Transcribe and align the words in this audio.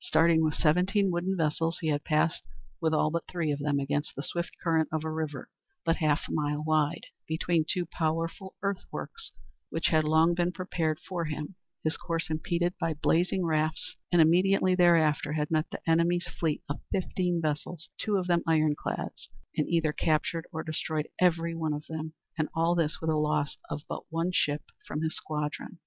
Starting 0.03 0.41
with 0.43 0.55
seventeen 0.55 1.11
wooden 1.11 1.37
vessels, 1.37 1.77
he 1.79 1.87
had 1.89 2.03
passed 2.03 2.47
with 2.81 2.91
all 2.91 3.11
but 3.11 3.27
three 3.27 3.51
of 3.51 3.59
them, 3.59 3.79
against 3.79 4.15
the 4.15 4.23
swift 4.23 4.49
current 4.63 4.89
of 4.91 5.03
a 5.03 5.11
river 5.11 5.47
but 5.85 5.97
half 5.97 6.21
a 6.27 6.31
mile 6.31 6.63
wide, 6.63 7.05
between 7.27 7.63
two 7.69 7.85
powerful 7.85 8.55
earthworks 8.63 9.31
which 9.69 9.89
had 9.89 10.03
long 10.03 10.33
been 10.33 10.51
prepared 10.51 10.97
for 11.07 11.25
him, 11.25 11.53
his 11.83 11.97
course 11.97 12.31
impeded 12.31 12.73
by 12.79 12.95
blazing 12.95 13.45
rafts, 13.45 13.95
and 14.11 14.19
immediately 14.19 14.73
thereafter 14.73 15.33
had 15.33 15.51
met 15.51 15.67
the 15.69 15.87
enemy's 15.87 16.27
fleet 16.27 16.63
of 16.67 16.79
fifteen 16.91 17.39
vessels, 17.39 17.87
two 17.99 18.17
of 18.17 18.25
them 18.25 18.41
ironclads, 18.47 19.29
and 19.55 19.69
either 19.69 19.93
captured 19.93 20.47
or 20.51 20.63
destroyed 20.63 21.07
every 21.21 21.53
one 21.53 21.73
of 21.75 21.85
them. 21.87 22.11
And 22.39 22.49
all 22.55 22.73
this 22.73 22.97
with 23.01 23.11
a 23.11 23.15
loss 23.17 23.55
of 23.69 23.83
but 23.87 24.01
one 24.09 24.31
ship 24.33 24.63
from 24.87 25.03
his 25.03 25.15
squadron." 25.15 25.77